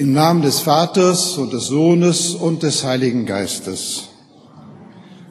Im 0.00 0.14
Namen 0.14 0.40
des 0.40 0.60
Vaters 0.60 1.36
und 1.36 1.52
des 1.52 1.66
Sohnes 1.66 2.34
und 2.34 2.62
des 2.62 2.84
Heiligen 2.84 3.26
Geistes. 3.26 4.08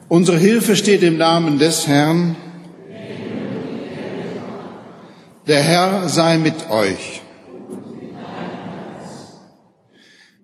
Unsere 0.08 0.38
Hilfe 0.38 0.76
steht 0.76 1.02
im 1.02 1.16
Namen 1.16 1.58
des 1.58 1.88
Herrn. 1.88 2.36
Der 5.48 5.60
Herr 5.60 6.08
sei 6.08 6.38
mit 6.38 6.70
euch. 6.70 7.20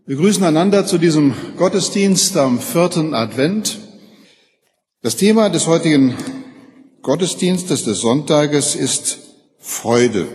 Wir 0.07 0.16
grüßen 0.16 0.43
einander 0.43 0.84
zu 0.86 0.98
diesem 0.98 1.32
Gottesdienst 1.56 2.36
am 2.36 2.58
vierten 2.58 3.14
Advent. 3.14 3.79
Das 5.02 5.14
Thema 5.14 5.50
des 5.50 5.68
heutigen 5.68 6.16
Gottesdienstes 7.02 7.84
des 7.84 8.00
Sonntages 8.00 8.74
ist 8.74 9.18
Freude. 9.61 10.27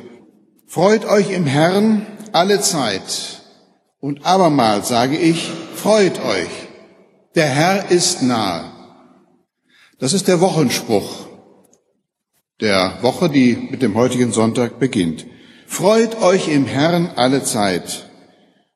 Freut 0.65 1.03
euch 1.03 1.29
im 1.29 1.45
Herrn 1.45 2.05
alle 2.31 2.61
Zeit. 2.61 3.40
Und 4.01 4.25
abermals 4.25 4.89
sage 4.89 5.17
ich, 5.17 5.49
freut 5.75 6.19
euch, 6.25 6.49
der 7.35 7.45
Herr 7.45 7.91
ist 7.91 8.23
nahe. 8.23 8.69
Das 9.99 10.11
ist 10.11 10.27
der 10.27 10.41
Wochenspruch 10.41 11.27
der 12.61 12.99
Woche, 13.01 13.29
die 13.29 13.55
mit 13.55 13.81
dem 13.81 13.95
heutigen 13.95 14.31
Sonntag 14.31 14.79
beginnt. 14.79 15.25
Freut 15.67 16.21
euch 16.21 16.47
im 16.47 16.65
Herrn 16.65 17.09
alle 17.15 17.43
Zeit. 17.43 18.09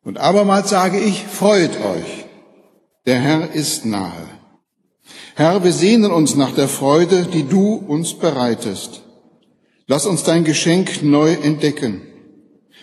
Und 0.03 0.17
abermals 0.17 0.69
sage 0.69 0.99
ich, 0.99 1.23
freut 1.23 1.71
euch, 1.71 2.25
der 3.05 3.19
Herr 3.19 3.51
ist 3.51 3.85
nahe. 3.85 4.27
Herr, 5.35 5.63
wir 5.63 5.71
sehnen 5.71 6.11
uns 6.11 6.35
nach 6.35 6.53
der 6.53 6.67
Freude, 6.67 7.27
die 7.31 7.43
du 7.43 7.75
uns 7.75 8.13
bereitest. 8.15 9.01
Lass 9.87 10.05
uns 10.05 10.23
dein 10.23 10.43
Geschenk 10.43 11.03
neu 11.03 11.33
entdecken. 11.33 12.01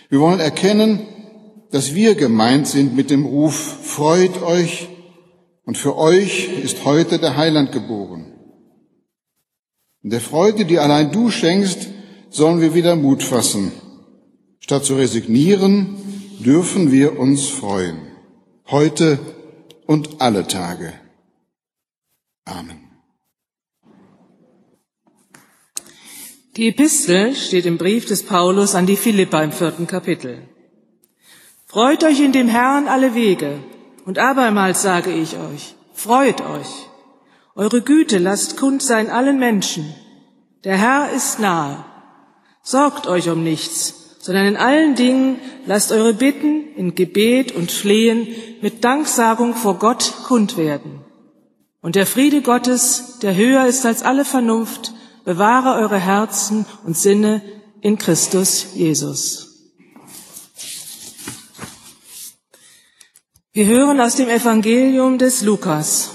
Wir 0.09 0.19
wollen 0.19 0.39
erkennen, 0.39 1.07
dass 1.73 1.95
wir 1.95 2.13
gemeint 2.13 2.67
sind 2.67 2.95
mit 2.95 3.09
dem 3.09 3.25
Ruf, 3.25 3.55
freut 3.55 4.43
euch, 4.43 4.89
und 5.65 5.75
für 5.75 5.97
euch 5.97 6.47
ist 6.61 6.85
heute 6.85 7.17
der 7.17 7.35
Heiland 7.35 7.71
geboren. 7.71 8.31
In 10.03 10.11
der 10.11 10.21
Freude, 10.21 10.65
die 10.65 10.77
allein 10.77 11.11
du 11.11 11.31
schenkst, 11.31 11.87
sollen 12.29 12.61
wir 12.61 12.75
wieder 12.75 12.95
Mut 12.95 13.23
fassen. 13.23 13.71
Statt 14.59 14.85
zu 14.85 14.93
resignieren, 14.93 15.97
dürfen 16.45 16.91
wir 16.91 17.17
uns 17.17 17.47
freuen. 17.47 17.97
Heute 18.69 19.17
und 19.87 20.21
alle 20.21 20.45
Tage. 20.45 20.93
Amen. 22.45 22.81
Die 26.55 26.67
Epistel 26.67 27.35
steht 27.35 27.65
im 27.65 27.79
Brief 27.79 28.05
des 28.05 28.21
Paulus 28.21 28.75
an 28.75 28.85
die 28.85 28.95
Philippa 28.95 29.41
im 29.41 29.51
vierten 29.51 29.87
Kapitel. 29.87 30.52
Freut 31.73 32.03
euch 32.03 32.19
in 32.19 32.33
dem 32.33 32.47
Herrn 32.47 32.87
alle 32.87 33.15
Wege. 33.15 33.57
Und 34.05 34.19
abermals 34.19 34.83
sage 34.83 35.11
ich 35.11 35.37
euch, 35.37 35.73
freut 35.95 36.41
euch. 36.41 36.67
Eure 37.55 37.81
Güte 37.81 38.19
lasst 38.19 38.57
kund 38.57 38.83
sein 38.83 39.09
allen 39.09 39.39
Menschen. 39.39 39.91
Der 40.65 40.77
Herr 40.77 41.11
ist 41.11 41.39
nahe. 41.39 41.83
Sorgt 42.61 43.07
euch 43.07 43.27
um 43.27 43.43
nichts, 43.43 44.17
sondern 44.19 44.45
in 44.45 44.55
allen 44.55 44.93
Dingen 44.93 45.39
lasst 45.65 45.91
eure 45.91 46.13
Bitten 46.13 46.75
in 46.75 46.93
Gebet 46.93 47.53
und 47.53 47.71
Flehen 47.71 48.27
mit 48.61 48.83
Danksagung 48.83 49.55
vor 49.55 49.79
Gott 49.79 50.13
kund 50.27 50.57
werden. 50.57 51.01
Und 51.81 51.95
der 51.95 52.05
Friede 52.05 52.43
Gottes, 52.43 53.17
der 53.23 53.35
höher 53.35 53.65
ist 53.65 53.83
als 53.83 54.03
alle 54.03 54.25
Vernunft, 54.25 54.93
bewahre 55.25 55.81
eure 55.81 55.97
Herzen 55.97 56.67
und 56.85 56.95
Sinne 56.95 57.41
in 57.81 57.97
Christus 57.97 58.75
Jesus. 58.75 59.52
Wir 63.55 63.67
hören 63.67 64.01
aus 64.01 64.15
dem 64.15 64.29
Evangelium 64.29 65.19
des 65.19 65.43
Lukas. 65.43 66.09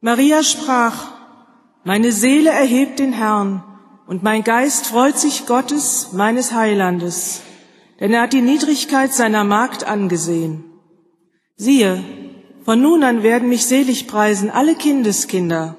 Maria 0.00 0.44
sprach, 0.44 1.10
meine 1.82 2.12
Seele 2.12 2.50
erhebt 2.50 3.00
den 3.00 3.12
Herrn 3.12 3.64
und 4.06 4.22
mein 4.22 4.44
Geist 4.44 4.86
freut 4.86 5.18
sich 5.18 5.46
Gottes, 5.46 6.10
meines 6.12 6.52
Heilandes, 6.52 7.40
denn 7.98 8.12
er 8.12 8.22
hat 8.22 8.32
die 8.32 8.40
Niedrigkeit 8.40 9.12
seiner 9.12 9.42
Magd 9.42 9.82
angesehen. 9.82 10.62
Siehe, 11.56 12.00
von 12.64 12.80
nun 12.80 13.02
an 13.02 13.24
werden 13.24 13.48
mich 13.48 13.66
selig 13.66 14.06
preisen 14.06 14.50
alle 14.50 14.76
Kindeskinder, 14.76 15.76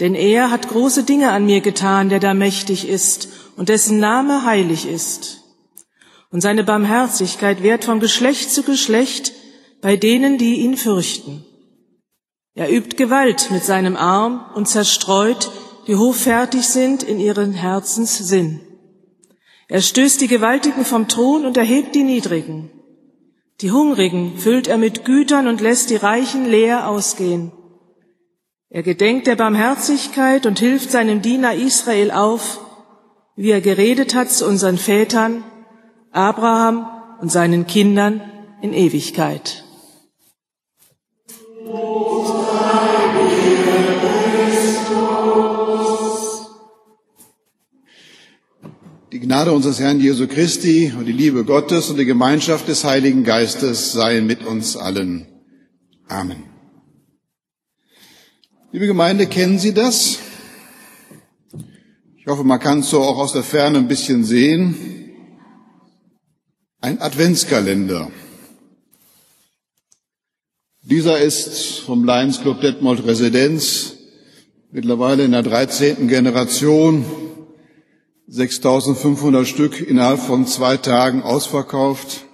denn 0.00 0.16
er 0.16 0.50
hat 0.50 0.66
große 0.66 1.04
Dinge 1.04 1.30
an 1.30 1.46
mir 1.46 1.60
getan, 1.60 2.08
der 2.08 2.18
da 2.18 2.34
mächtig 2.34 2.88
ist 2.88 3.28
und 3.56 3.68
dessen 3.68 3.98
Name 3.98 4.44
heilig 4.44 4.86
ist. 4.86 5.42
Und 6.30 6.40
seine 6.40 6.64
Barmherzigkeit 6.64 7.62
währt 7.62 7.84
von 7.84 8.00
Geschlecht 8.00 8.50
zu 8.50 8.62
Geschlecht 8.62 9.32
bei 9.80 9.96
denen, 9.96 10.38
die 10.38 10.60
ihn 10.60 10.76
fürchten. 10.76 11.44
Er 12.54 12.72
übt 12.72 12.96
Gewalt 12.96 13.50
mit 13.50 13.64
seinem 13.64 13.96
Arm 13.96 14.44
und 14.54 14.68
zerstreut, 14.68 15.50
die 15.86 15.96
hochfertig 15.96 16.66
sind 16.66 17.02
in 17.02 17.20
ihren 17.20 17.52
Herzenssinn. 17.52 18.60
Er 19.68 19.80
stößt 19.80 20.20
die 20.20 20.28
Gewaltigen 20.28 20.84
vom 20.84 21.08
Thron 21.08 21.44
und 21.46 21.56
erhebt 21.56 21.94
die 21.94 22.02
Niedrigen. 22.02 22.70
Die 23.60 23.72
Hungrigen 23.72 24.36
füllt 24.36 24.66
er 24.66 24.78
mit 24.78 25.04
Gütern 25.04 25.46
und 25.46 25.60
lässt 25.60 25.90
die 25.90 25.96
Reichen 25.96 26.46
leer 26.46 26.88
ausgehen. 26.88 27.52
Er 28.68 28.82
gedenkt 28.82 29.26
der 29.26 29.36
Barmherzigkeit 29.36 30.46
und 30.46 30.58
hilft 30.58 30.90
seinem 30.90 31.22
Diener 31.22 31.54
Israel 31.54 32.10
auf, 32.10 32.60
wie 33.36 33.50
er 33.50 33.60
geredet 33.60 34.14
hat 34.14 34.30
zu 34.30 34.46
unseren 34.46 34.78
Vätern, 34.78 35.44
Abraham 36.12 36.86
und 37.20 37.30
seinen 37.30 37.66
Kindern 37.66 38.20
in 38.62 38.72
Ewigkeit. 38.72 39.64
Die 49.12 49.20
Gnade 49.20 49.52
unseres 49.52 49.78
Herrn 49.78 50.00
Jesu 50.00 50.26
Christi 50.26 50.92
und 50.96 51.04
die 51.06 51.12
Liebe 51.12 51.44
Gottes 51.44 51.88
und 51.88 51.98
die 51.98 52.04
Gemeinschaft 52.04 52.68
des 52.68 52.84
Heiligen 52.84 53.24
Geistes 53.24 53.92
seien 53.92 54.26
mit 54.26 54.44
uns 54.44 54.76
allen. 54.76 55.26
Amen. 56.08 56.44
Liebe 58.72 58.86
Gemeinde, 58.86 59.26
kennen 59.26 59.58
Sie 59.60 59.72
das? 59.72 60.18
Ich 62.24 62.30
hoffe, 62.30 62.42
man 62.42 62.58
kann 62.58 62.78
es 62.78 62.88
so 62.88 63.02
auch 63.02 63.18
aus 63.18 63.34
der 63.34 63.42
Ferne 63.42 63.76
ein 63.76 63.86
bisschen 63.86 64.24
sehen. 64.24 64.74
Ein 66.80 67.02
Adventskalender. 67.02 68.10
Dieser 70.80 71.18
ist 71.18 71.80
vom 71.80 72.02
Lions 72.06 72.40
Club 72.40 72.62
Detmold 72.62 73.04
Residenz 73.04 73.96
mittlerweile 74.70 75.26
in 75.26 75.32
der 75.32 75.42
13. 75.42 76.08
Generation 76.08 77.04
6500 78.28 79.46
Stück 79.46 79.86
innerhalb 79.86 80.20
von 80.20 80.46
zwei 80.46 80.78
Tagen 80.78 81.22
ausverkauft. 81.22 82.24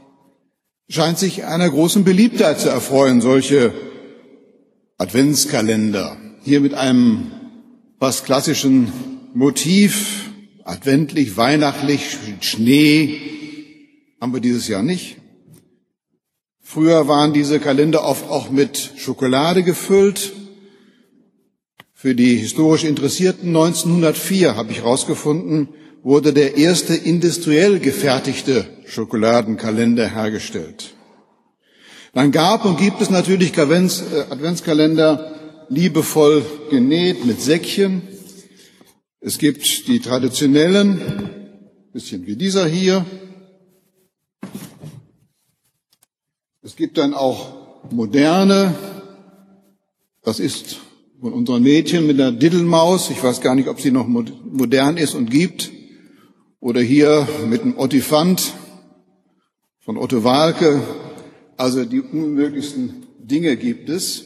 Scheint 0.89 1.19
sich 1.19 1.47
einer 1.47 1.69
großen 1.69 2.05
Beliebtheit 2.05 2.61
zu 2.61 2.69
erfreuen, 2.69 3.21
solche 3.21 3.75
Adventskalender. 4.99 6.17
Hier 6.45 6.61
mit 6.61 6.75
einem 6.75 7.33
fast 7.99 8.25
klassischen 8.25 9.11
Motiv, 9.35 10.31
adventlich, 10.65 11.37
weihnachtlich, 11.37 12.17
Schnee, 12.41 13.21
haben 14.21 14.33
wir 14.33 14.41
dieses 14.41 14.69
Jahr 14.69 14.83
nicht. 14.83 15.17
Früher 16.61 17.09
waren 17.09 17.33
diese 17.33 17.61
Kalender 17.61 18.05
oft 18.05 18.29
auch 18.29 18.51
mit 18.51 18.93
Schokolade 18.97 19.63
gefüllt. 19.63 20.33
Für 21.95 22.15
die 22.15 22.37
historisch 22.37 22.85
Interessierten 22.85 23.49
1904 23.49 24.57
habe 24.57 24.73
ich 24.73 24.79
herausgefunden, 24.79 25.69
wurde 26.03 26.33
der 26.33 26.57
erste 26.57 26.95
industriell 26.95 27.79
gefertigte 27.79 28.67
Schokoladenkalender 28.87 30.09
hergestellt. 30.09 30.95
Dann 32.15 32.33
gab 32.33 32.65
und 32.65 32.79
gibt 32.79 33.01
es 33.01 33.11
natürlich 33.11 33.57
äh, 33.57 33.61
Adventskalender 33.61 35.35
liebevoll 35.69 36.45
genäht 36.71 37.25
mit 37.25 37.41
Säckchen. 37.41 38.03
Es 39.23 39.37
gibt 39.37 39.87
die 39.87 40.01
traditionellen, 40.01 40.99
bisschen 41.93 42.27
wie 42.27 42.37
dieser 42.37 42.67
hier. 42.67 43.05
Es 46.63 46.75
gibt 46.75 46.97
dann 46.97 47.13
auch 47.13 47.91
moderne, 47.91 48.75
das 50.23 50.41
ist 50.41 50.79
von 51.21 51.35
unseren 51.35 51.63
Mädchen 51.63 52.07
mit 52.07 52.19
der 52.19 52.33
Diddelmaus. 52.33 53.11
Ich 53.11 53.23
weiß 53.23 53.43
gar 53.43 53.55
nicht, 53.55 53.69
ob 53.69 53.79
sie 53.79 53.91
noch 53.91 54.07
modern 54.07 54.97
ist 54.97 55.15
und 55.15 55.31
gibt. 55.31 55.71
Oder 56.59 56.81
hier 56.81 57.29
mit 57.47 57.63
dem 57.63 57.77
Ottifant 57.79 58.55
von 59.81 59.99
Otto 59.99 60.25
Walke. 60.25 60.81
Also 61.59 61.85
die 61.85 62.01
unmöglichsten 62.01 63.07
Dinge 63.19 63.59
gibt 63.59 63.91
es. 63.91 64.25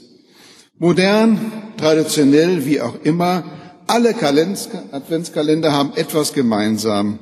Modern, 0.79 1.75
traditionell, 1.79 2.65
wie 2.65 2.81
auch 2.81 3.03
immer, 3.03 3.64
alle 3.87 4.15
Adventskalender 4.21 5.73
haben 5.73 5.93
etwas 5.95 6.33
gemeinsam. 6.33 7.19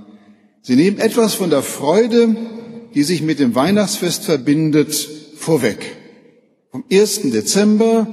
Sie 0.62 0.76
nehmen 0.76 0.98
etwas 0.98 1.34
von 1.34 1.50
der 1.50 1.62
Freude, 1.62 2.36
die 2.94 3.02
sich 3.02 3.22
mit 3.22 3.38
dem 3.38 3.54
Weihnachtsfest 3.54 4.24
verbindet, 4.24 5.08
vorweg. 5.36 5.96
Vom 6.70 6.84
1. 6.90 7.22
Dezember 7.32 8.06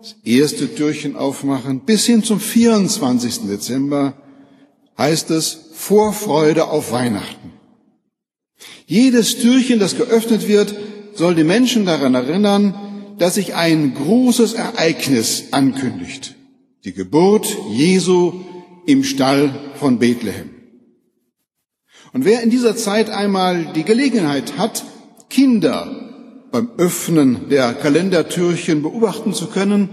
das 0.00 0.16
erste 0.24 0.74
Türchen 0.74 1.14
aufmachen 1.14 1.80
bis 1.80 2.06
hin 2.06 2.24
zum 2.24 2.40
24. 2.40 3.46
Dezember 3.46 4.14
heißt 4.98 5.30
es 5.30 5.58
Vorfreude 5.74 6.68
auf 6.68 6.90
Weihnachten. 6.90 7.52
Jedes 8.86 9.38
Türchen, 9.38 9.78
das 9.78 9.96
geöffnet 9.96 10.48
wird, 10.48 10.74
soll 11.14 11.36
die 11.36 11.44
Menschen 11.44 11.86
daran 11.86 12.14
erinnern, 12.14 12.74
dass 13.18 13.36
sich 13.36 13.54
ein 13.54 13.94
großes 13.94 14.54
Ereignis 14.54 15.44
ankündigt. 15.52 16.34
Die 16.84 16.92
Geburt 16.92 17.46
Jesu 17.70 18.32
im 18.86 19.04
Stall 19.04 19.72
von 19.78 19.98
Bethlehem. 19.98 20.50
Und 22.12 22.24
wer 22.24 22.42
in 22.42 22.50
dieser 22.50 22.76
Zeit 22.76 23.08
einmal 23.08 23.72
die 23.74 23.84
Gelegenheit 23.84 24.58
hat, 24.58 24.84
Kinder 25.30 26.48
beim 26.50 26.70
Öffnen 26.76 27.48
der 27.48 27.72
Kalendertürchen 27.72 28.82
beobachten 28.82 29.32
zu 29.32 29.46
können, 29.46 29.88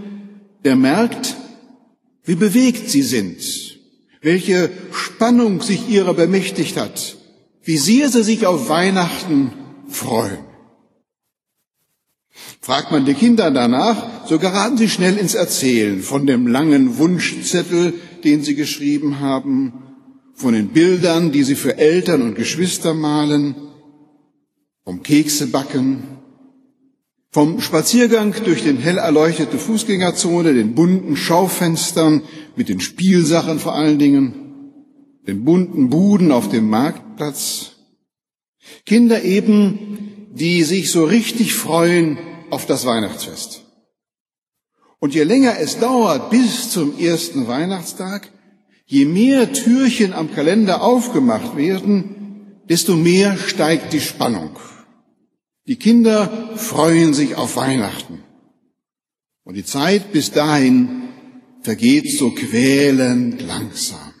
der 0.64 0.76
merkt, 0.76 1.36
wie 2.24 2.34
bewegt 2.34 2.90
sie 2.90 3.02
sind, 3.02 3.40
welche 4.20 4.70
Spannung 4.92 5.62
sich 5.62 5.88
ihrer 5.88 6.12
bemächtigt 6.12 6.76
hat, 6.76 7.16
wie 7.62 7.78
sehr 7.78 8.10
sie 8.10 8.22
sich 8.22 8.46
auf 8.46 8.68
Weihnachten 8.68 9.52
freuen. 9.88 10.49
Fragt 12.62 12.92
man 12.92 13.06
die 13.06 13.14
Kinder 13.14 13.50
danach, 13.50 14.26
so 14.26 14.38
geraten 14.38 14.76
sie 14.76 14.90
schnell 14.90 15.16
ins 15.16 15.34
Erzählen 15.34 16.02
von 16.02 16.26
dem 16.26 16.46
langen 16.46 16.98
Wunschzettel, 16.98 17.94
den 18.22 18.42
sie 18.42 18.54
geschrieben 18.54 19.20
haben, 19.20 19.72
von 20.34 20.52
den 20.52 20.68
Bildern, 20.68 21.32
die 21.32 21.42
sie 21.42 21.54
für 21.54 21.78
Eltern 21.78 22.20
und 22.20 22.34
Geschwister 22.34 22.92
malen, 22.92 23.54
vom 24.84 25.02
Keksebacken, 25.02 26.02
vom 27.30 27.62
Spaziergang 27.62 28.34
durch 28.44 28.62
den 28.62 28.76
hell 28.76 28.98
erleuchtete 28.98 29.56
Fußgängerzone, 29.56 30.52
den 30.52 30.74
bunten 30.74 31.16
Schaufenstern 31.16 32.22
mit 32.56 32.68
den 32.68 32.80
Spielsachen 32.80 33.58
vor 33.58 33.74
allen 33.74 33.98
Dingen, 33.98 34.34
den 35.26 35.44
bunten 35.44 35.88
Buden 35.88 36.30
auf 36.30 36.50
dem 36.50 36.68
Marktplatz. 36.68 37.72
Kinder 38.84 39.22
eben, 39.22 40.28
die 40.34 40.62
sich 40.62 40.90
so 40.90 41.04
richtig 41.04 41.54
freuen 41.54 42.18
auf 42.50 42.66
das 42.66 42.86
Weihnachtsfest. 42.86 43.62
Und 44.98 45.14
je 45.14 45.22
länger 45.22 45.58
es 45.58 45.78
dauert 45.78 46.30
bis 46.30 46.70
zum 46.70 46.98
ersten 46.98 47.46
Weihnachtstag, 47.46 48.30
je 48.84 49.04
mehr 49.04 49.52
Türchen 49.52 50.12
am 50.12 50.32
Kalender 50.34 50.82
aufgemacht 50.82 51.56
werden, 51.56 52.62
desto 52.68 52.96
mehr 52.96 53.36
steigt 53.38 53.92
die 53.92 54.00
Spannung. 54.00 54.56
Die 55.66 55.76
Kinder 55.76 56.56
freuen 56.56 57.14
sich 57.14 57.36
auf 57.36 57.56
Weihnachten. 57.56 58.22
Und 59.44 59.54
die 59.54 59.64
Zeit 59.64 60.12
bis 60.12 60.30
dahin 60.30 61.08
vergeht 61.62 62.10
so 62.18 62.30
quälend 62.30 63.40
langsam. 63.42 64.14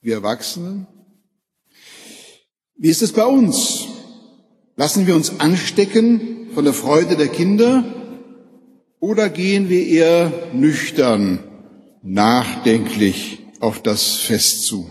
Wir 0.00 0.14
Erwachsenen, 0.14 0.86
wie 2.76 2.88
ist 2.88 3.02
es 3.02 3.12
bei 3.12 3.24
uns? 3.24 3.81
Lassen 4.82 5.06
wir 5.06 5.14
uns 5.14 5.38
anstecken 5.38 6.48
von 6.56 6.64
der 6.64 6.74
Freude 6.74 7.16
der 7.16 7.28
Kinder 7.28 7.84
oder 8.98 9.28
gehen 9.28 9.68
wir 9.68 9.86
eher 9.86 10.32
nüchtern, 10.54 11.38
nachdenklich 12.02 13.38
auf 13.60 13.80
das 13.80 14.16
Fest 14.16 14.64
zu? 14.64 14.90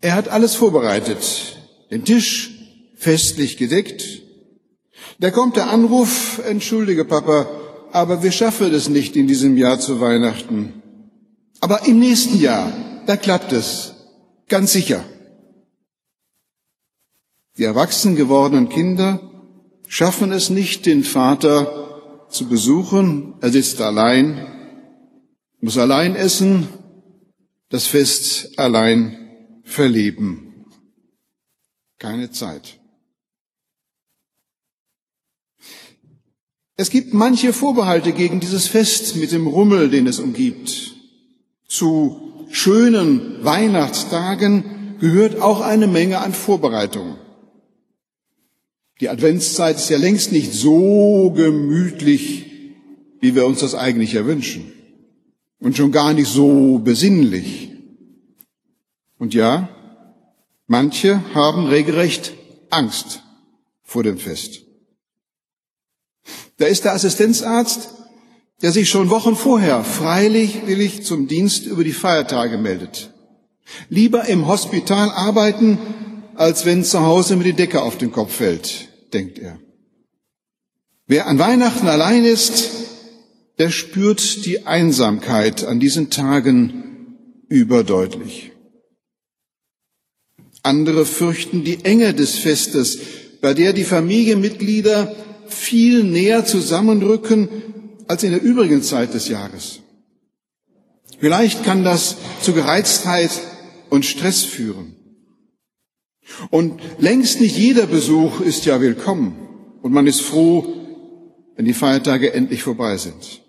Er 0.00 0.14
hat 0.14 0.28
alles 0.28 0.54
vorbereitet, 0.54 1.56
den 1.90 2.04
Tisch 2.04 2.52
festlich 2.94 3.56
gedeckt. 3.56 4.04
Da 5.18 5.32
kommt 5.32 5.56
der 5.56 5.68
Anruf, 5.68 6.40
entschuldige 6.46 7.04
Papa, 7.04 7.48
aber 7.90 8.22
wir 8.22 8.30
schaffen 8.30 8.72
es 8.72 8.88
nicht 8.88 9.16
in 9.16 9.26
diesem 9.26 9.56
Jahr 9.56 9.80
zu 9.80 9.98
Weihnachten. 9.98 10.80
Aber 11.58 11.88
im 11.88 11.98
nächsten 11.98 12.38
Jahr, 12.38 12.72
da 13.08 13.16
klappt 13.16 13.50
es. 13.52 13.95
Ganz 14.48 14.72
sicher. 14.72 15.04
Die 17.58 17.64
erwachsen 17.64 18.16
gewordenen 18.16 18.68
Kinder 18.68 19.20
schaffen 19.88 20.30
es 20.30 20.50
nicht, 20.50 20.86
den 20.86 21.04
Vater 21.04 22.26
zu 22.30 22.48
besuchen. 22.48 23.34
Er 23.40 23.50
sitzt 23.50 23.80
allein, 23.80 24.46
muss 25.60 25.78
allein 25.78 26.14
essen, 26.14 26.68
das 27.70 27.86
Fest 27.86 28.58
allein 28.58 29.60
verleben. 29.64 30.66
Keine 31.98 32.30
Zeit. 32.30 32.78
Es 36.76 36.90
gibt 36.90 37.14
manche 37.14 37.54
Vorbehalte 37.54 38.12
gegen 38.12 38.38
dieses 38.38 38.68
Fest 38.68 39.16
mit 39.16 39.32
dem 39.32 39.46
Rummel, 39.46 39.88
den 39.88 40.06
es 40.06 40.18
umgibt. 40.18 40.94
Zu 41.66 42.25
schönen 42.50 43.44
Weihnachtstagen 43.44 44.96
gehört 45.00 45.40
auch 45.40 45.60
eine 45.60 45.86
Menge 45.86 46.18
an 46.18 46.32
Vorbereitungen. 46.32 47.16
Die 49.00 49.08
Adventszeit 49.08 49.76
ist 49.76 49.90
ja 49.90 49.98
längst 49.98 50.32
nicht 50.32 50.52
so 50.52 51.30
gemütlich, 51.30 52.46
wie 53.20 53.34
wir 53.34 53.46
uns 53.46 53.60
das 53.60 53.74
eigentlich 53.74 54.14
erwünschen. 54.14 54.72
Und 55.58 55.76
schon 55.76 55.92
gar 55.92 56.12
nicht 56.14 56.28
so 56.28 56.78
besinnlich. 56.78 57.72
Und 59.18 59.34
ja, 59.34 59.68
manche 60.66 61.22
haben 61.34 61.66
regelrecht 61.66 62.34
Angst 62.70 63.22
vor 63.82 64.02
dem 64.02 64.18
Fest. 64.18 64.62
Da 66.58 66.66
ist 66.66 66.84
der 66.84 66.94
Assistenzarzt, 66.94 67.90
der 68.62 68.72
sich 68.72 68.88
schon 68.88 69.10
Wochen 69.10 69.36
vorher 69.36 69.84
freilich 69.84 70.66
willig 70.66 71.04
zum 71.04 71.28
Dienst 71.28 71.66
über 71.66 71.84
die 71.84 71.92
Feiertage 71.92 72.58
meldet. 72.58 73.12
Lieber 73.88 74.26
im 74.26 74.46
Hospital 74.46 75.10
arbeiten, 75.10 75.78
als 76.34 76.64
wenn 76.64 76.84
zu 76.84 77.00
Hause 77.00 77.36
mit 77.36 77.46
die 77.46 77.52
Decke 77.52 77.82
auf 77.82 77.98
den 77.98 78.12
Kopf 78.12 78.36
fällt, 78.36 78.88
denkt 79.12 79.38
er. 79.38 79.58
Wer 81.06 81.26
an 81.26 81.38
Weihnachten 81.38 81.86
allein 81.86 82.24
ist, 82.24 82.70
der 83.58 83.70
spürt 83.70 84.44
die 84.44 84.66
Einsamkeit 84.66 85.64
an 85.64 85.80
diesen 85.80 86.10
Tagen 86.10 87.16
überdeutlich. 87.48 88.52
Andere 90.62 91.06
fürchten 91.06 91.64
die 91.64 91.84
Enge 91.84 92.12
des 92.12 92.38
Festes, 92.38 92.98
bei 93.40 93.54
der 93.54 93.72
die 93.72 93.84
Familienmitglieder 93.84 95.14
viel 95.46 96.02
näher 96.02 96.44
zusammenrücken 96.44 97.48
als 98.08 98.22
in 98.22 98.30
der 98.30 98.42
übrigen 98.42 98.82
Zeit 98.82 99.14
des 99.14 99.28
Jahres. 99.28 99.80
Vielleicht 101.18 101.64
kann 101.64 101.84
das 101.84 102.16
zu 102.42 102.52
Gereiztheit 102.52 103.30
und 103.90 104.04
Stress 104.04 104.44
führen. 104.44 104.96
Und 106.50 106.80
längst 106.98 107.40
nicht 107.40 107.56
jeder 107.56 107.86
Besuch 107.86 108.40
ist 108.40 108.66
ja 108.66 108.80
willkommen 108.80 109.36
und 109.82 109.92
man 109.92 110.06
ist 110.06 110.20
froh, 110.20 110.66
wenn 111.56 111.64
die 111.64 111.74
Feiertage 111.74 112.32
endlich 112.32 112.62
vorbei 112.62 112.96
sind. 112.96 113.42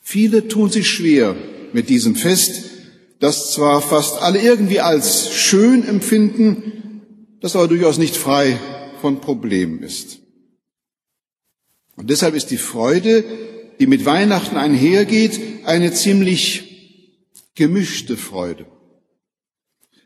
Viele 0.00 0.48
tun 0.48 0.70
sich 0.70 0.88
schwer 0.88 1.36
mit 1.72 1.88
diesem 1.88 2.14
Fest, 2.14 2.70
das 3.18 3.52
zwar 3.52 3.82
fast 3.82 4.22
alle 4.22 4.40
irgendwie 4.40 4.80
als 4.80 5.32
schön 5.32 5.86
empfinden, 5.86 7.02
das 7.40 7.56
aber 7.56 7.68
durchaus 7.68 7.98
nicht 7.98 8.16
frei 8.16 8.58
von 9.00 9.20
Problemen 9.20 9.82
ist. 9.82 10.20
Und 11.96 12.10
deshalb 12.10 12.34
ist 12.34 12.50
die 12.50 12.58
Freude, 12.58 13.24
die 13.80 13.86
mit 13.86 14.04
Weihnachten 14.04 14.56
einhergeht, 14.56 15.40
eine 15.64 15.92
ziemlich 15.92 16.66
gemischte 17.54 18.16
Freude. 18.16 18.66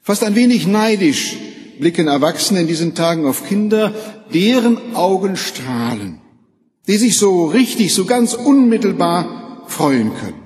Fast 0.02 0.24
ein 0.24 0.34
wenig 0.34 0.66
neidisch 0.66 1.36
blicken 1.78 2.08
Erwachsene 2.08 2.60
in 2.60 2.66
diesen 2.66 2.94
Tagen 2.94 3.26
auf 3.26 3.46
Kinder, 3.46 3.94
deren 4.32 4.94
Augen 4.94 5.36
strahlen, 5.36 6.20
die 6.86 6.96
sich 6.96 7.18
so 7.18 7.46
richtig, 7.46 7.94
so 7.94 8.04
ganz 8.04 8.34
unmittelbar 8.34 9.64
freuen 9.66 10.14
können. 10.14 10.42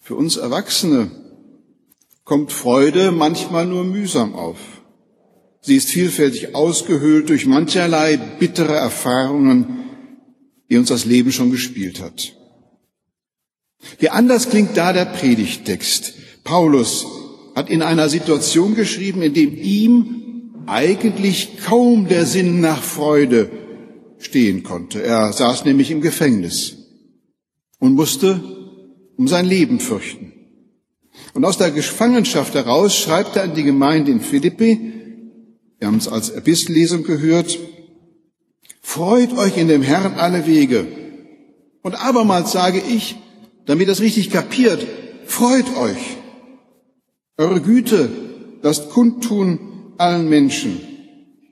Für 0.00 0.14
uns 0.14 0.36
Erwachsene 0.36 1.10
kommt 2.24 2.52
Freude 2.52 3.12
manchmal 3.12 3.66
nur 3.66 3.84
mühsam 3.84 4.34
auf. 4.34 4.58
Sie 5.66 5.74
ist 5.74 5.88
vielfältig 5.88 6.54
ausgehöhlt 6.54 7.28
durch 7.28 7.44
mancherlei 7.44 8.16
bittere 8.16 8.76
Erfahrungen, 8.76 9.78
die 10.70 10.76
uns 10.76 10.90
das 10.90 11.04
Leben 11.04 11.32
schon 11.32 11.50
gespielt 11.50 12.00
hat. 12.00 12.36
Wie 13.98 14.08
anders 14.08 14.48
klingt 14.48 14.76
da 14.76 14.92
der 14.92 15.06
Predigttext. 15.06 16.14
Paulus 16.44 17.04
hat 17.56 17.68
in 17.68 17.82
einer 17.82 18.08
Situation 18.08 18.76
geschrieben, 18.76 19.22
in 19.22 19.34
dem 19.34 19.56
ihm 19.56 20.62
eigentlich 20.66 21.58
kaum 21.64 22.06
der 22.06 22.26
Sinn 22.26 22.60
nach 22.60 22.80
Freude 22.80 23.50
stehen 24.18 24.62
konnte. 24.62 25.02
Er 25.02 25.32
saß 25.32 25.64
nämlich 25.64 25.90
im 25.90 26.00
Gefängnis 26.00 26.76
und 27.80 27.94
musste 27.94 28.40
um 29.16 29.26
sein 29.26 29.46
Leben 29.46 29.80
fürchten. 29.80 30.32
Und 31.34 31.44
aus 31.44 31.58
der 31.58 31.72
Gefangenschaft 31.72 32.54
heraus 32.54 32.96
schreibt 32.96 33.34
er 33.34 33.42
an 33.42 33.56
die 33.56 33.64
Gemeinde 33.64 34.12
in 34.12 34.20
Philippi, 34.20 34.92
wir 35.78 35.88
haben 35.88 35.98
es 35.98 36.08
als 36.08 36.30
Epistelesung 36.30 37.04
gehört, 37.04 37.58
freut 38.80 39.36
euch 39.36 39.58
in 39.58 39.68
dem 39.68 39.82
Herrn 39.82 40.14
alle 40.14 40.46
Wege. 40.46 40.86
Und 41.82 41.94
abermals 41.94 42.52
sage 42.52 42.80
ich, 42.80 43.16
damit 43.66 43.88
das 43.88 44.00
richtig 44.00 44.30
kapiert, 44.30 44.86
freut 45.26 45.76
euch. 45.76 46.16
Eure 47.36 47.60
Güte 47.60 48.08
lasst 48.62 48.88
kundtun 48.90 49.92
allen 49.98 50.28
Menschen. 50.28 50.80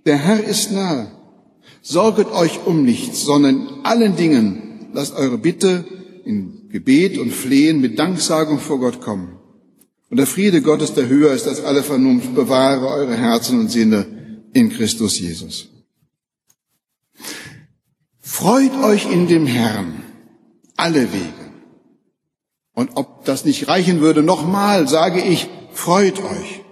Der 0.07 0.16
Herr 0.16 0.43
ist 0.43 0.73
nahe. 0.73 1.11
Sorget 1.83 2.31
euch 2.33 2.61
um 2.64 2.85
nichts, 2.85 3.25
sondern 3.25 3.69
allen 3.83 4.16
Dingen 4.16 4.88
lasst 4.95 5.14
eure 5.14 5.37
Bitte 5.37 5.85
in 6.25 6.69
Gebet 6.71 7.19
und 7.19 7.31
Flehen 7.31 7.81
mit 7.81 7.99
Danksagung 7.99 8.59
vor 8.59 8.81
Gott 8.81 9.02
kommen. 9.02 9.37
Und 10.11 10.16
der 10.16 10.26
Friede 10.26 10.62
Gottes, 10.62 10.95
der 10.95 11.09
höher 11.09 11.33
ist 11.33 11.47
als 11.47 11.62
alle 11.62 11.83
Vernunft, 11.83 12.35
bewahre 12.35 12.88
eure 12.88 13.16
Herzen 13.16 13.61
und 13.61 13.71
Sinne 13.71 14.07
in 14.54 14.70
Christus 14.70 15.18
Jesus. 15.18 15.68
Freut 18.20 18.73
euch 18.82 19.11
in 19.11 19.28
dem 19.28 19.46
Herrn 19.46 20.02
alle 20.76 21.12
Wege. 21.12 21.52
Und 22.75 22.96
ob 22.96 23.25
das 23.25 23.44
nicht 23.44 23.68
reichen 23.68 24.00
würde, 24.00 24.23
nochmal 24.23 24.88
sage 24.88 25.23
ich, 25.23 25.49
freut 25.73 26.18
euch. 26.20 26.64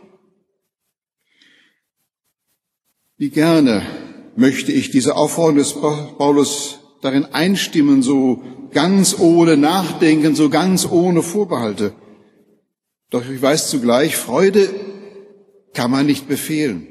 Wie 3.17 3.31
gerne 3.31 3.83
möchte 4.35 4.73
ich 4.73 4.91
diese 4.91 5.15
Aufforderung 5.15 5.59
des 5.59 5.75
Paulus 5.75 6.81
darin 7.03 7.27
einstimmen, 7.27 8.03
so 8.03 8.43
ganz 8.73 9.19
ohne 9.19 9.57
Nachdenken, 9.57 10.35
so 10.35 10.49
ganz 10.49 10.87
ohne 10.91 11.23
Vorbehalte. 11.23 11.95
Doch 13.11 13.29
ich 13.29 13.41
weiß 13.41 13.71
zugleich, 13.71 14.17
Freude 14.17 14.69
kann 15.75 15.91
man 15.91 16.07
nicht 16.07 16.27
befehlen. 16.27 16.89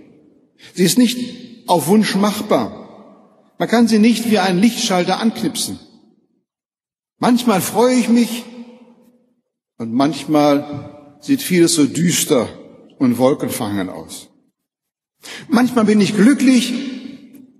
Sie 0.74 0.84
ist 0.84 0.98
nicht 0.98 1.68
auf 1.68 1.88
Wunsch 1.88 2.16
machbar. 2.16 3.54
Man 3.58 3.70
kann 3.70 3.88
sie 3.88 4.00
nicht 4.00 4.30
wie 4.32 4.40
einen 4.40 4.60
Lichtschalter 4.60 5.20
anknipsen. 5.20 5.80
Manchmal 7.20 7.62
freue 7.62 7.96
ich 7.96 8.10
mich 8.10 8.44
und 9.78 9.94
manchmal 9.94 11.18
sieht 11.22 11.42
vieles 11.42 11.76
so 11.76 11.86
düster 11.86 12.50
und 12.98 13.18
wolkenfangen 13.18 13.90
aus. 13.90 14.30
Manchmal 15.48 15.86
bin 15.86 16.02
ich 16.02 16.16
glücklich, 16.16 16.74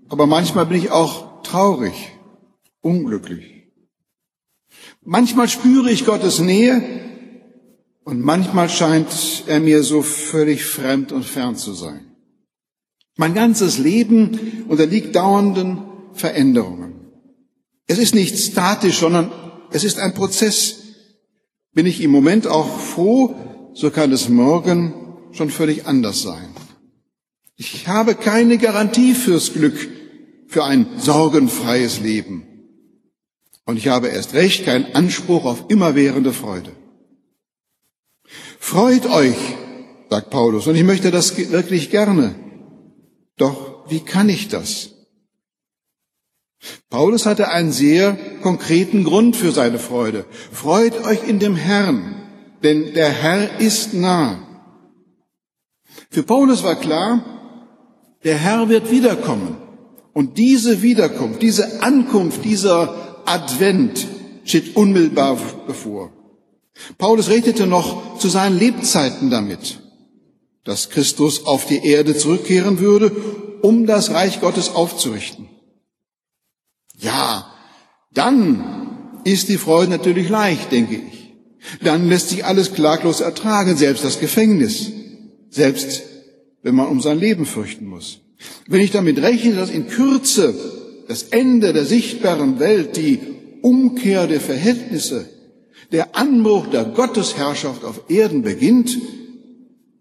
aber 0.08 0.26
manchmal 0.26 0.66
bin 0.66 0.78
ich 0.78 0.90
auch 0.90 1.42
traurig, 1.42 1.94
unglücklich. 2.80 3.68
Manchmal 5.04 5.48
spüre 5.48 5.90
ich 5.90 6.04
Gottes 6.04 6.38
Nähe 6.40 6.82
und 8.04 8.20
manchmal 8.20 8.68
scheint 8.68 9.44
er 9.46 9.60
mir 9.60 9.82
so 9.82 10.02
völlig 10.02 10.64
fremd 10.64 11.12
und 11.12 11.24
fern 11.24 11.56
zu 11.56 11.72
sein. 11.72 12.11
Mein 13.16 13.34
ganzes 13.34 13.78
Leben 13.78 14.64
unterliegt 14.68 15.14
dauernden 15.14 15.82
Veränderungen. 16.14 16.94
Es 17.86 17.98
ist 17.98 18.14
nicht 18.14 18.38
statisch, 18.38 18.98
sondern 18.98 19.30
es 19.70 19.84
ist 19.84 19.98
ein 19.98 20.14
Prozess. 20.14 20.78
Bin 21.74 21.86
ich 21.86 22.00
im 22.00 22.10
Moment 22.10 22.46
auch 22.46 22.78
froh, 22.78 23.34
so 23.74 23.90
kann 23.90 24.12
es 24.12 24.28
morgen 24.28 24.94
schon 25.32 25.50
völlig 25.50 25.86
anders 25.86 26.22
sein. 26.22 26.48
Ich 27.56 27.88
habe 27.88 28.14
keine 28.14 28.58
Garantie 28.58 29.14
fürs 29.14 29.52
Glück, 29.52 29.88
für 30.48 30.64
ein 30.64 30.86
sorgenfreies 30.98 32.00
Leben. 32.00 32.46
Und 33.64 33.76
ich 33.76 33.88
habe 33.88 34.08
erst 34.08 34.34
recht 34.34 34.64
keinen 34.64 34.94
Anspruch 34.94 35.44
auf 35.44 35.66
immerwährende 35.68 36.32
Freude. 36.32 36.72
Freut 38.58 39.06
euch, 39.06 39.36
sagt 40.10 40.30
Paulus, 40.30 40.66
und 40.66 40.76
ich 40.76 40.84
möchte 40.84 41.10
das 41.10 41.36
wirklich 41.36 41.90
gerne. 41.90 42.34
Doch 43.42 43.88
wie 43.88 43.98
kann 43.98 44.28
ich 44.28 44.46
das? 44.46 44.90
Paulus 46.90 47.26
hatte 47.26 47.48
einen 47.48 47.72
sehr 47.72 48.16
konkreten 48.40 49.02
Grund 49.02 49.34
für 49.34 49.50
seine 49.50 49.80
Freude. 49.80 50.26
Freut 50.52 51.04
euch 51.04 51.26
in 51.26 51.40
dem 51.40 51.56
Herrn, 51.56 52.22
denn 52.62 52.94
der 52.94 53.10
Herr 53.10 53.58
ist 53.58 53.94
nah. 53.94 54.46
Für 56.08 56.22
Paulus 56.22 56.62
war 56.62 56.76
klar, 56.76 57.24
der 58.22 58.36
Herr 58.36 58.68
wird 58.68 58.92
wiederkommen. 58.92 59.56
Und 60.12 60.38
diese 60.38 60.82
Wiederkunft, 60.82 61.42
diese 61.42 61.82
Ankunft, 61.82 62.44
dieser 62.44 63.22
Advent 63.24 64.06
steht 64.44 64.76
unmittelbar 64.76 65.36
bevor. 65.66 66.12
Paulus 66.96 67.28
redete 67.28 67.66
noch 67.66 68.18
zu 68.20 68.28
seinen 68.28 68.56
Lebzeiten 68.56 69.30
damit, 69.30 69.80
dass 70.62 70.90
Christus 70.90 71.44
auf 71.44 71.66
die 71.66 71.84
Erde 71.84 72.16
zurückkehren 72.16 72.78
würde, 72.78 73.10
um 73.62 73.86
das 73.86 74.10
Reich 74.10 74.40
Gottes 74.40 74.74
aufzurichten. 74.74 75.48
Ja, 76.98 77.46
dann 78.12 79.20
ist 79.24 79.48
die 79.48 79.58
Freude 79.58 79.90
natürlich 79.90 80.28
leicht, 80.28 80.72
denke 80.72 80.96
ich. 80.96 81.34
Dann 81.82 82.08
lässt 82.08 82.30
sich 82.30 82.44
alles 82.44 82.74
klaglos 82.74 83.20
ertragen, 83.20 83.76
selbst 83.76 84.04
das 84.04 84.20
Gefängnis, 84.20 84.90
selbst 85.50 86.02
wenn 86.62 86.74
man 86.74 86.88
um 86.88 87.00
sein 87.00 87.18
Leben 87.18 87.46
fürchten 87.46 87.86
muss. 87.86 88.20
Wenn 88.66 88.80
ich 88.80 88.90
damit 88.90 89.22
rechne, 89.22 89.54
dass 89.54 89.70
in 89.70 89.86
Kürze 89.86 90.54
das 91.08 91.24
Ende 91.24 91.72
der 91.72 91.84
sichtbaren 91.84 92.58
Welt, 92.58 92.96
die 92.96 93.20
Umkehr 93.62 94.26
der 94.26 94.40
Verhältnisse, 94.40 95.28
der 95.92 96.16
Anbruch 96.16 96.68
der 96.68 96.84
Gottesherrschaft 96.84 97.84
auf 97.84 98.02
Erden 98.08 98.42
beginnt, 98.42 98.98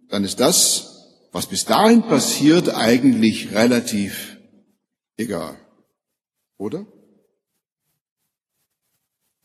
dann 0.10 0.24
ist 0.24 0.40
das, 0.40 0.91
was 1.32 1.48
bis 1.48 1.66
dahin 1.66 2.04
passiert, 2.04 2.76
eigentlich 2.76 3.54
relativ 3.54 4.38
egal. 5.18 5.58
Oder? 6.58 6.86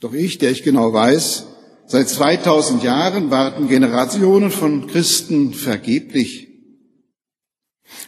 Doch 0.00 0.12
ich, 0.12 0.38
der 0.38 0.50
ich 0.50 0.62
genau 0.62 0.93
weiß, 0.93 1.47
seit 1.87 2.09
2000 2.09 2.83
Jahren 2.83 3.31
warten 3.31 3.69
Generationen 3.69 4.50
von 4.50 4.87
Christen 4.88 5.55
vergeblich. 5.55 6.49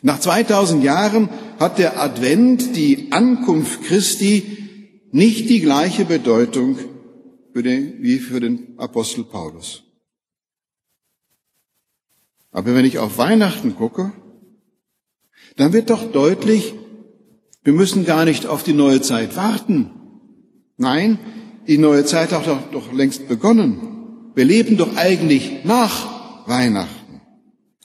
Nach 0.03 0.19
2000 0.19 0.83
Jahren 0.83 1.31
hat 1.59 1.79
der 1.79 2.01
Advent, 2.01 2.77
die 2.77 3.13
Ankunft 3.13 3.85
Christi, 3.85 4.59
nicht 5.13 5.49
die 5.49 5.61
gleiche 5.61 6.05
Bedeutung 6.05 6.79
wie 7.55 8.19
für 8.19 8.41
den 8.41 8.79
Apostel 8.79 9.25
Paulus. 9.25 9.88
Aber 12.51 12.75
wenn 12.75 12.85
ich 12.85 12.99
auf 12.99 13.19
Weihnachten 13.19 13.77
gucke, 13.77 14.13
dann 15.57 15.73
wird 15.73 15.91
doch 15.91 16.11
deutlich, 16.13 16.75
wir 17.65 17.73
müssen 17.73 18.05
gar 18.05 18.25
nicht 18.25 18.47
auf 18.47 18.63
die 18.63 18.73
neue 18.73 19.01
Zeit 19.01 19.37
warten. 19.37 19.91
Nein, 20.77 21.19
die 21.67 21.79
neue 21.79 22.05
Zeit 22.05 22.33
hat 22.33 22.47
doch, 22.47 22.71
doch 22.73 22.93
längst 22.93 23.29
begonnen. 23.29 24.33
Wir 24.35 24.45
leben 24.45 24.77
doch 24.77 24.97
eigentlich 24.97 25.65
nach 25.65 26.49
Weihnachten. 26.49 27.21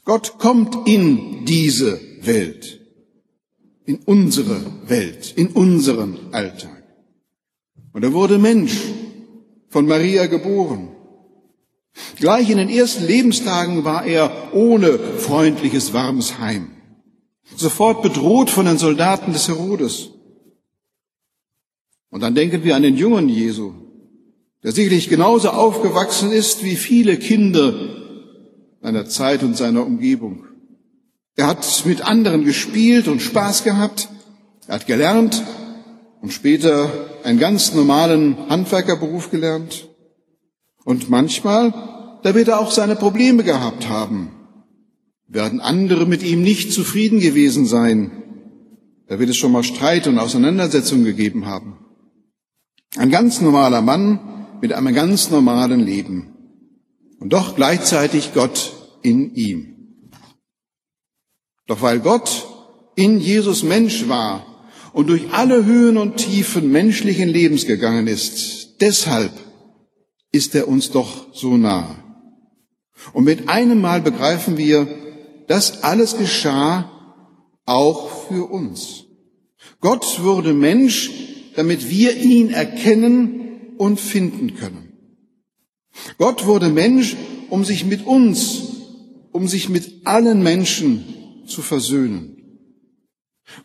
Gott 0.05 0.37
kommt 0.37 0.87
in 0.87 1.45
diese 1.45 1.99
Welt, 2.21 2.79
in 3.85 3.97
unsere 4.05 4.61
Welt, 4.87 5.33
in 5.35 5.47
unseren 5.47 6.17
Alltag. 6.31 6.83
Und 7.91 8.03
er 8.03 8.13
wurde 8.13 8.37
Mensch, 8.37 8.77
von 9.69 9.87
Maria 9.87 10.27
geboren. 10.27 10.92
Gleich 12.17 12.49
in 12.49 12.57
den 12.57 12.69
ersten 12.69 13.05
Lebenstagen 13.05 13.83
war 13.83 14.05
er 14.05 14.53
ohne 14.53 14.97
freundliches, 14.97 15.93
warmes 15.93 16.39
Heim 16.39 16.73
sofort 17.55 18.01
bedroht 18.01 18.49
von 18.49 18.65
den 18.65 18.77
Soldaten 18.77 19.33
des 19.33 19.47
Herodes. 19.47 20.09
Und 22.09 22.21
dann 22.21 22.35
denken 22.35 22.63
wir 22.63 22.75
an 22.75 22.83
den 22.83 22.97
jungen 22.97 23.29
Jesu, 23.29 23.73
der 24.63 24.71
sicherlich 24.71 25.09
genauso 25.09 25.49
aufgewachsen 25.49 26.31
ist 26.31 26.63
wie 26.63 26.75
viele 26.75 27.17
Kinder 27.17 27.73
seiner 28.81 29.05
Zeit 29.05 29.43
und 29.43 29.57
seiner 29.57 29.85
Umgebung. 29.85 30.45
Er 31.35 31.47
hat 31.47 31.83
mit 31.85 32.01
anderen 32.01 32.45
gespielt 32.45 33.07
und 33.07 33.21
Spaß 33.21 33.63
gehabt, 33.63 34.09
er 34.67 34.75
hat 34.75 34.87
gelernt 34.87 35.41
und 36.21 36.31
später 36.31 36.89
einen 37.23 37.39
ganz 37.39 37.73
normalen 37.73 38.37
Handwerkerberuf 38.49 39.31
gelernt. 39.31 39.89
Und 40.85 41.09
manchmal, 41.09 41.73
da 42.23 42.35
wird 42.35 42.49
er 42.49 42.59
auch 42.59 42.71
seine 42.71 42.95
Probleme 42.95 43.43
gehabt 43.43 43.87
haben, 43.89 44.31
werden 45.27 45.61
andere 45.61 46.05
mit 46.05 46.23
ihm 46.23 46.41
nicht 46.41 46.71
zufrieden 46.73 47.19
gewesen 47.19 47.65
sein. 47.65 48.11
Da 49.07 49.19
wird 49.19 49.29
es 49.29 49.37
schon 49.37 49.51
mal 49.51 49.63
Streit 49.63 50.07
und 50.07 50.19
Auseinandersetzungen 50.19 51.05
gegeben 51.05 51.45
haben. 51.45 51.77
Ein 52.95 53.09
ganz 53.09 53.41
normaler 53.41 53.81
Mann 53.81 54.19
mit 54.61 54.73
einem 54.73 54.93
ganz 54.93 55.29
normalen 55.29 55.79
Leben. 55.79 56.29
Und 57.19 57.33
doch 57.33 57.55
gleichzeitig 57.55 58.33
Gott 58.33 58.73
in 59.01 59.33
ihm. 59.33 59.73
Doch 61.67 61.81
weil 61.81 61.99
Gott 61.99 62.47
in 62.95 63.19
Jesus 63.19 63.63
Mensch 63.63 64.07
war 64.07 64.45
und 64.93 65.09
durch 65.09 65.33
alle 65.33 65.65
Höhen 65.65 65.97
und 65.97 66.17
Tiefen 66.17 66.71
menschlichen 66.71 67.29
Lebens 67.29 67.65
gegangen 67.65 68.07
ist. 68.07 68.81
Deshalb 68.81 69.31
ist 70.33 70.53
er 70.55 70.67
uns 70.67 70.91
doch 70.91 71.33
so 71.33 71.55
nah. 71.55 71.95
Und 73.13 73.23
mit 73.23 73.47
einem 73.47 73.79
Mal 73.79 74.01
begreifen 74.01 74.57
wir, 74.57 74.87
das 75.47 75.83
alles 75.83 76.17
geschah 76.17 76.89
auch 77.65 78.27
für 78.27 78.49
uns. 78.51 79.05
Gott 79.79 80.23
wurde 80.23 80.53
Mensch, 80.53 81.11
damit 81.55 81.89
wir 81.89 82.17
ihn 82.17 82.49
erkennen 82.49 83.73
und 83.77 83.99
finden 83.99 84.55
können. 84.55 84.93
Gott 86.17 86.45
wurde 86.45 86.69
Mensch, 86.69 87.15
um 87.49 87.63
sich 87.63 87.85
mit 87.85 88.05
uns, 88.05 88.63
um 89.31 89.47
sich 89.47 89.69
mit 89.69 90.05
allen 90.05 90.41
Menschen 90.41 91.43
zu 91.45 91.61
versöhnen. 91.61 92.33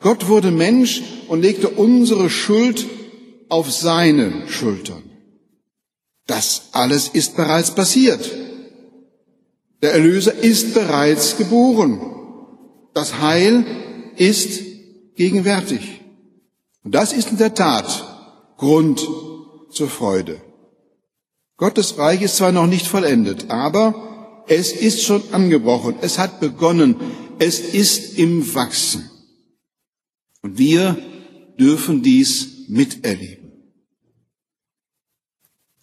Gott 0.01 0.29
wurde 0.29 0.51
Mensch 0.51 1.03
und 1.29 1.41
legte 1.41 1.69
unsere 1.69 2.29
Schuld 2.29 2.87
auf 3.49 3.71
seine 3.73 4.49
Schultern. 4.49 5.08
Das 6.29 6.69
alles 6.73 7.09
ist 7.09 7.37
bereits 7.37 7.75
passiert. 7.75 8.31
Der 9.83 9.95
Erlöser 9.95 10.35
ist 10.35 10.75
bereits 10.75 11.39
geboren. 11.39 12.01
Das 12.93 13.19
Heil 13.21 13.65
ist 14.17 14.61
gegenwärtig. 15.17 16.03
Und 16.85 16.95
das 16.95 17.13
ist 17.13 17.31
in 17.31 17.39
der 17.39 17.55
Tat 17.55 18.05
Grund 18.59 19.01
zur 19.71 19.89
Freude. 19.89 20.41
Gottes 21.57 21.97
Reich 21.97 22.21
ist 22.23 22.37
zwar 22.37 22.53
noch 22.53 22.67
nicht 22.67 22.87
vollendet, 22.87 23.51
aber 23.51 24.45
es 24.49 24.73
ist 24.73 25.03
schon 25.03 25.23
angebrochen, 25.33 25.97
es 26.03 26.19
hat 26.19 26.41
begonnen, 26.41 26.97
es 27.39 27.59
ist 27.59 28.19
im 28.19 28.55
Wachsen. 28.55 29.11
Und 30.43 30.59
wir 30.59 30.99
dürfen 31.59 32.03
dies 32.03 32.69
miterleben. 32.69 33.38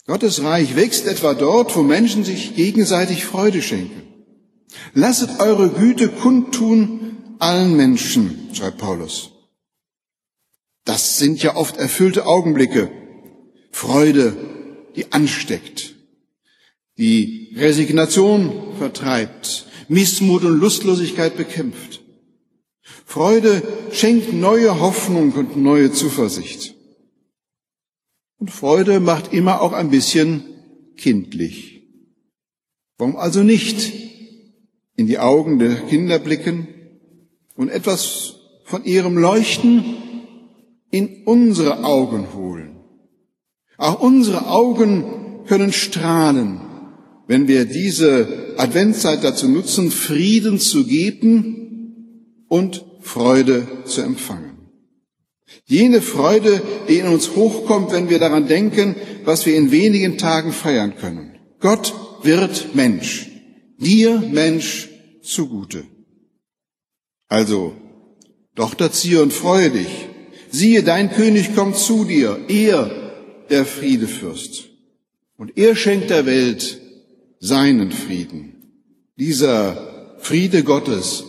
Gottes 0.07 0.43
Reich 0.43 0.75
wächst 0.75 1.07
etwa 1.07 1.33
dort, 1.33 1.75
wo 1.75 1.81
Menschen 1.81 2.23
sich 2.23 2.55
gegenseitig 2.55 3.25
Freude 3.25 3.61
schenken. 3.61 4.03
Lasset 4.93 5.39
eure 5.39 5.69
Güte 5.69 6.09
kundtun 6.09 7.17
allen 7.39 7.75
Menschen, 7.75 8.49
schreibt 8.53 8.77
Paulus. 8.77 9.31
Das 10.83 11.17
sind 11.17 11.41
ja 11.41 11.55
oft 11.55 11.77
erfüllte 11.77 12.27
Augenblicke. 12.27 12.91
Freude, 13.71 14.37
die 14.95 15.11
ansteckt, 15.11 15.95
die 16.97 17.55
Resignation 17.57 18.75
vertreibt, 18.77 19.65
Missmut 19.87 20.43
und 20.43 20.59
Lustlosigkeit 20.59 21.35
bekämpft. 21.35 22.01
Freude 23.05 23.63
schenkt 23.91 24.33
neue 24.33 24.79
Hoffnung 24.79 25.33
und 25.33 25.57
neue 25.57 25.91
Zuversicht. 25.91 26.74
Und 28.45 28.51
Freude 28.51 28.99
macht 28.99 29.33
immer 29.33 29.59
auch 29.59 29.73
ein 29.73 29.89
bisschen 29.89 30.43
kindlich. 30.97 31.81
Warum 32.99 33.15
also 33.15 33.41
nicht 33.41 33.91
in 34.95 35.07
die 35.07 35.17
Augen 35.17 35.57
der 35.57 35.73
Kinder 35.73 36.19
blicken 36.19 36.67
und 37.55 37.69
etwas 37.69 38.35
von 38.63 38.85
ihrem 38.85 39.17
Leuchten 39.17 39.83
in 40.91 41.23
unsere 41.25 41.83
Augen 41.83 42.35
holen? 42.35 42.81
Auch 43.79 43.99
unsere 43.99 44.47
Augen 44.47 45.43
können 45.47 45.73
strahlen, 45.73 46.61
wenn 47.25 47.47
wir 47.47 47.65
diese 47.65 48.53
Adventszeit 48.57 49.23
dazu 49.23 49.49
nutzen, 49.49 49.89
Frieden 49.89 50.59
zu 50.59 50.85
geben 50.85 52.45
und 52.47 52.85
Freude 53.01 53.67
zu 53.85 54.03
empfangen. 54.03 54.54
Jene 55.65 56.01
Freude, 56.01 56.61
die 56.87 56.97
in 56.97 57.07
uns 57.07 57.35
hochkommt, 57.35 57.91
wenn 57.91 58.09
wir 58.09 58.19
daran 58.19 58.47
denken, 58.47 58.95
was 59.23 59.45
wir 59.45 59.55
in 59.55 59.71
wenigen 59.71 60.17
Tagen 60.17 60.51
feiern 60.51 60.95
können. 60.99 61.39
Gott 61.59 61.93
wird 62.23 62.75
Mensch. 62.75 63.31
Dir 63.77 64.19
Mensch 64.19 64.89
zugute. 65.21 65.83
Also, 67.27 67.73
Tochter 68.55 68.91
Zion, 68.91 69.31
freue 69.31 69.71
dich. 69.71 70.07
Siehe, 70.49 70.83
dein 70.83 71.11
König 71.11 71.55
kommt 71.55 71.75
zu 71.75 72.05
dir, 72.05 72.39
er, 72.47 72.89
der 73.49 73.65
Friedefürst. 73.65 74.69
Und 75.37 75.57
er 75.57 75.75
schenkt 75.75 76.09
der 76.09 76.25
Welt 76.25 76.79
seinen 77.39 77.91
Frieden. 77.91 78.55
Dieser 79.17 80.15
Friede 80.19 80.63
Gottes, 80.63 81.25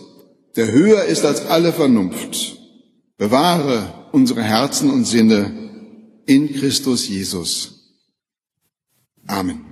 der 0.55 0.71
höher 0.71 1.03
ist 1.03 1.25
als 1.25 1.45
alle 1.45 1.73
Vernunft, 1.73 2.57
bewahre 3.17 4.06
unsere 4.11 4.43
Herzen 4.43 4.89
und 4.89 5.05
Sinne 5.05 5.51
in 6.25 6.53
Christus 6.53 7.07
Jesus. 7.07 7.95
Amen. 9.27 9.66